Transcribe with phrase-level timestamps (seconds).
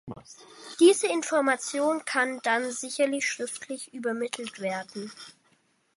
[0.79, 5.11] Diese Information kann dann sicherlich schriftlich übermittelt werden.